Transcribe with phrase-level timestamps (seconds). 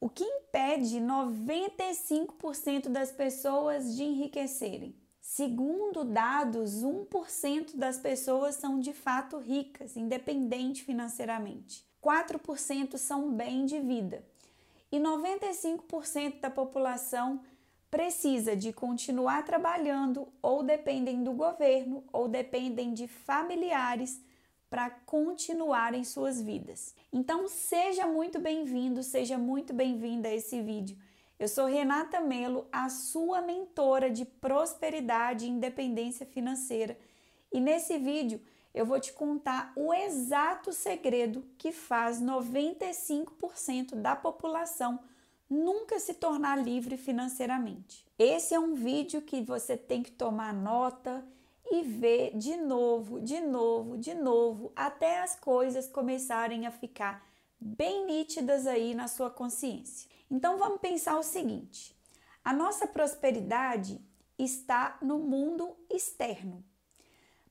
[0.00, 4.94] O que impede 95% das pessoas de enriquecerem?
[5.20, 11.84] Segundo dados, 1% das pessoas são de fato ricas, independente financeiramente.
[12.00, 14.24] 4% são bem de vida.
[14.90, 17.40] E 95% da população
[17.90, 24.20] precisa de continuar trabalhando ou dependem do governo ou dependem de familiares
[24.70, 26.94] para continuar em suas vidas.
[27.12, 30.96] Então, seja muito bem-vindo, seja muito bem-vinda a esse vídeo.
[31.38, 36.98] Eu sou Renata Melo, a sua mentora de prosperidade e independência financeira.
[37.52, 38.40] E nesse vídeo
[38.74, 45.00] eu vou te contar o exato segredo que faz 95% da população
[45.48, 48.04] nunca se tornar livre financeiramente.
[48.18, 51.24] Esse é um vídeo que você tem que tomar nota
[51.70, 57.26] e ver de novo, de novo, de novo, até as coisas começarem a ficar
[57.60, 60.08] bem nítidas aí na sua consciência.
[60.30, 61.94] Então vamos pensar o seguinte:
[62.44, 64.00] a nossa prosperidade
[64.38, 66.64] está no mundo externo.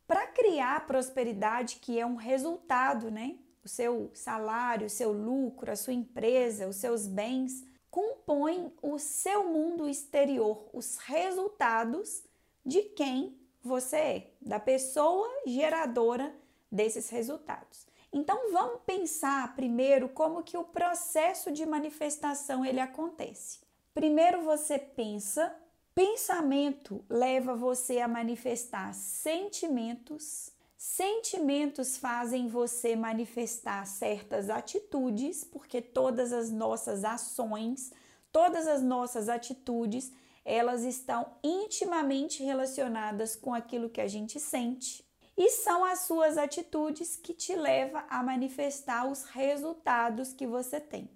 [0.08, 3.38] Para criar prosperidade, que é um resultado, né?
[3.64, 9.44] O seu salário, o seu lucro, a sua empresa, os seus bens, compõem o seu
[9.44, 12.24] mundo exterior, os resultados
[12.66, 16.34] de quem você é, da pessoa geradora
[16.72, 17.86] desses resultados.
[18.12, 23.60] Então vamos pensar primeiro como que o processo de manifestação ele acontece.
[23.94, 25.54] Primeiro você pensa,
[25.94, 36.50] pensamento leva você a manifestar sentimentos, sentimentos fazem você manifestar certas atitudes, porque todas as
[36.50, 37.92] nossas ações,
[38.32, 40.12] todas as nossas atitudes
[40.48, 47.18] elas estão intimamente relacionadas com aquilo que a gente sente e são as suas atitudes
[47.18, 51.10] que te levam a manifestar os resultados que você tem.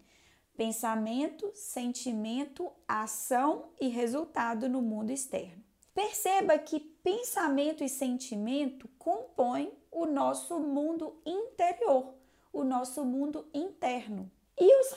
[0.57, 5.63] Pensamento, sentimento, ação e resultado no mundo externo.
[5.93, 12.15] Perceba que pensamento e sentimento compõem o nosso mundo interior,
[12.51, 14.29] o nosso mundo interno.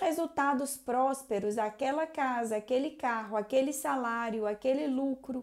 [0.05, 5.43] Os resultados prósperos, aquela casa, aquele carro, aquele salário, aquele lucro,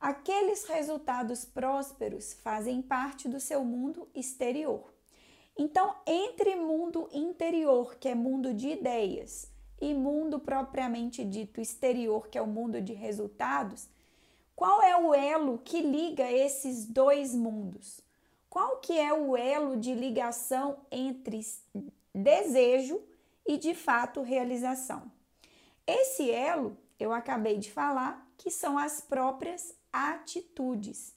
[0.00, 4.92] aqueles resultados prósperos fazem parte do seu mundo exterior.
[5.56, 9.48] Então, entre mundo interior, que é mundo de ideias,
[9.80, 13.88] e mundo propriamente dito exterior, que é o mundo de resultados,
[14.56, 18.00] qual é o elo que liga esses dois mundos?
[18.50, 21.40] Qual que é o elo de ligação entre
[22.12, 23.00] desejo
[23.46, 25.10] e de fato realização.
[25.86, 31.14] Esse elo eu acabei de falar que são as próprias atitudes.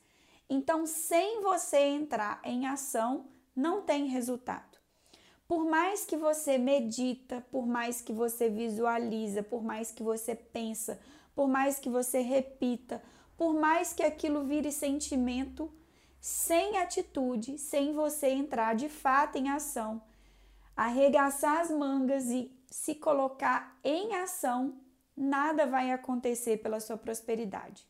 [0.49, 4.77] Então, sem você entrar em ação, não tem resultado.
[5.47, 10.99] Por mais que você medita, por mais que você visualiza, por mais que você pensa,
[11.35, 13.01] por mais que você repita,
[13.35, 15.71] por mais que aquilo vire sentimento,
[16.19, 20.01] sem atitude, sem você entrar de fato em ação,
[20.79, 24.75] arregaçar as mangas e se colocar em ação,
[25.15, 27.85] nada vai acontecer pela sua prosperidade.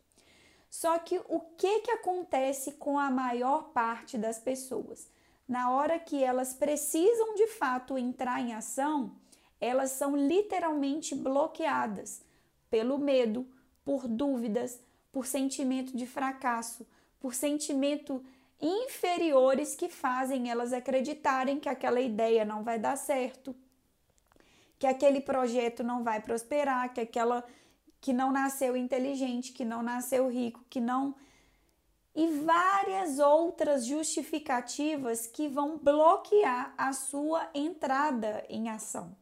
[0.71, 5.07] Só que o que, que acontece com a maior parte das pessoas?
[5.47, 9.15] Na hora que elas precisam de fato entrar em ação,
[9.61, 12.23] elas são literalmente bloqueadas
[12.71, 13.47] pelo medo,
[13.85, 14.79] por dúvidas,
[15.11, 16.87] por sentimento de fracasso,
[17.19, 18.25] por sentimento
[18.61, 23.55] inferiores que fazem elas acreditarem que aquela ideia não vai dar certo,
[24.77, 27.43] que aquele projeto não vai prosperar, que aquela
[28.01, 31.15] que não nasceu inteligente, que não nasceu rico, que não
[32.15, 39.15] e várias outras justificativas que vão bloquear a sua entrada em ação.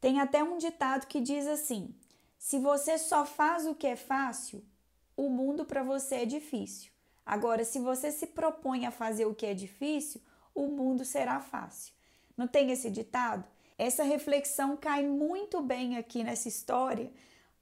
[0.00, 1.94] Tem até um ditado que diz assim:
[2.38, 4.64] se você só faz o que é fácil,
[5.16, 6.91] o mundo para você é difícil.
[7.24, 10.20] Agora, se você se propõe a fazer o que é difícil,
[10.54, 11.94] o mundo será fácil.
[12.36, 13.44] Não tem esse ditado?
[13.78, 17.12] Essa reflexão cai muito bem aqui nessa história,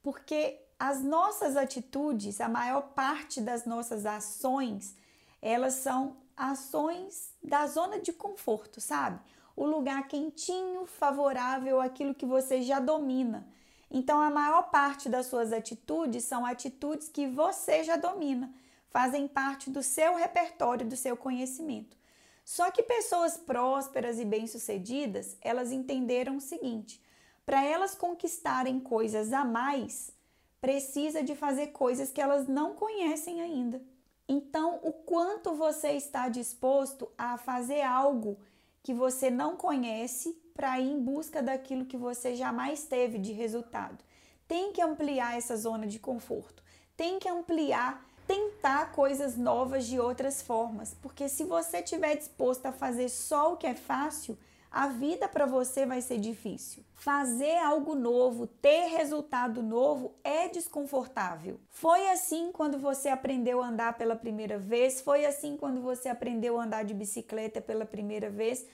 [0.01, 4.95] porque as nossas atitudes, a maior parte das nossas ações,
[5.41, 9.19] elas são ações da zona de conforto, sabe?
[9.55, 13.47] O lugar quentinho, favorável àquilo que você já domina.
[13.91, 18.51] Então, a maior parte das suas atitudes são atitudes que você já domina
[18.91, 21.97] fazem parte do seu repertório, do seu conhecimento.
[22.43, 27.01] Só que pessoas prósperas e bem-sucedidas, elas entenderam o seguinte:
[27.45, 30.11] para elas conquistarem coisas a mais,
[30.59, 33.81] precisa de fazer coisas que elas não conhecem ainda.
[34.27, 38.39] Então, o quanto você está disposto a fazer algo
[38.83, 44.03] que você não conhece para ir em busca daquilo que você jamais teve de resultado.
[44.47, 46.63] Tem que ampliar essa zona de conforto.
[46.95, 52.71] Tem que ampliar, tentar coisas novas de outras formas, porque se você estiver disposto a
[52.71, 54.37] fazer só o que é fácil,
[54.71, 56.81] a vida para você vai ser difícil.
[56.95, 61.59] Fazer algo novo, ter resultado novo é desconfortável.
[61.67, 66.57] Foi assim quando você aprendeu a andar pela primeira vez, foi assim quando você aprendeu
[66.57, 68.65] a andar de bicicleta pela primeira vez.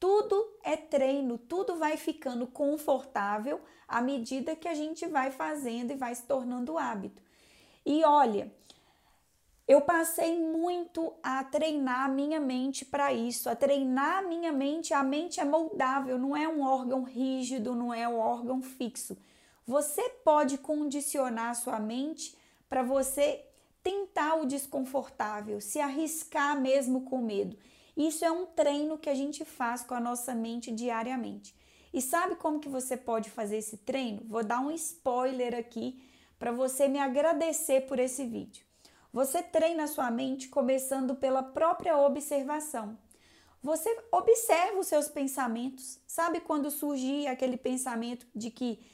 [0.00, 5.96] Tudo é treino, tudo vai ficando confortável à medida que a gente vai fazendo e
[5.96, 7.22] vai se tornando hábito.
[7.84, 8.50] E olha,
[9.66, 14.92] eu passei muito a treinar a minha mente para isso, a treinar a minha mente.
[14.92, 19.16] A mente é moldável, não é um órgão rígido, não é um órgão fixo.
[19.66, 22.36] Você pode condicionar a sua mente
[22.68, 23.42] para você
[23.82, 27.56] tentar o desconfortável, se arriscar mesmo com medo.
[27.96, 31.54] Isso é um treino que a gente faz com a nossa mente diariamente.
[31.92, 34.22] E sabe como que você pode fazer esse treino?
[34.26, 36.02] Vou dar um spoiler aqui
[36.38, 38.66] para você me agradecer por esse vídeo.
[39.14, 42.98] Você treina a sua mente começando pela própria observação.
[43.62, 46.00] Você observa os seus pensamentos.
[46.04, 48.84] Sabe quando surgir aquele pensamento de que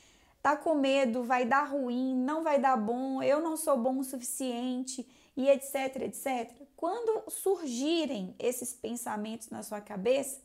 [0.42, 4.04] tá com medo, vai dar ruim, não vai dar bom, eu não sou bom o
[4.04, 6.52] suficiente e etc, etc.
[6.76, 10.42] Quando surgirem esses pensamentos na sua cabeça,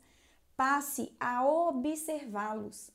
[0.56, 2.92] passe a observá-los.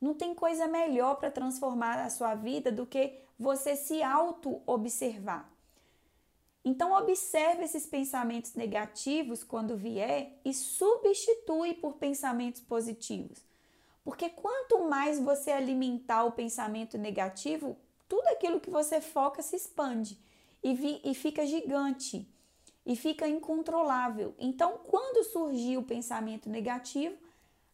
[0.00, 5.53] Não tem coisa melhor para transformar a sua vida do que você se auto-observar.
[6.64, 13.44] Então, observe esses pensamentos negativos quando vier e substitui por pensamentos positivos.
[14.02, 17.76] Porque quanto mais você alimentar o pensamento negativo,
[18.08, 20.18] tudo aquilo que você foca se expande
[20.62, 22.26] e, vi, e fica gigante
[22.86, 24.34] e fica incontrolável.
[24.38, 27.16] Então, quando surgir o pensamento negativo,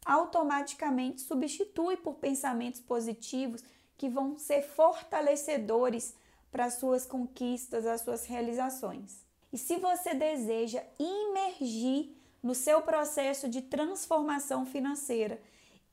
[0.05, 3.63] automaticamente substitui por pensamentos positivos
[3.99, 6.15] que vão ser fortalecedores
[6.51, 9.25] para as suas conquistas, as suas realizações.
[9.53, 15.41] E se você deseja imergir no seu processo de transformação financeira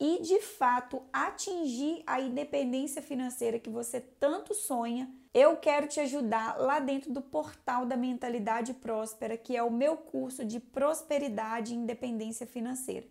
[0.00, 6.56] e de fato atingir a independência financeira que você tanto sonha, eu quero te ajudar
[6.58, 11.76] lá dentro do portal da Mentalidade Próspera, que é o meu curso de prosperidade e
[11.76, 13.06] independência financeira.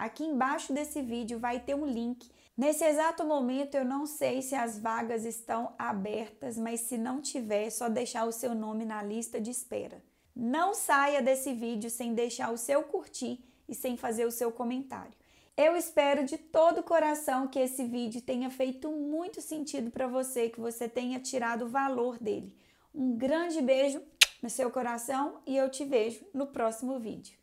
[0.00, 2.30] Aqui embaixo desse vídeo vai ter um link
[2.60, 7.68] Nesse exato momento, eu não sei se as vagas estão abertas, mas se não tiver,
[7.68, 10.04] é só deixar o seu nome na lista de espera.
[10.36, 15.14] Não saia desse vídeo sem deixar o seu curtir e sem fazer o seu comentário.
[15.56, 20.50] Eu espero de todo o coração que esse vídeo tenha feito muito sentido para você,
[20.50, 22.54] que você tenha tirado o valor dele.
[22.94, 24.02] Um grande beijo
[24.42, 27.38] no seu coração e eu te vejo no próximo vídeo.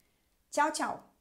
[0.52, 1.17] Tchau, tchau!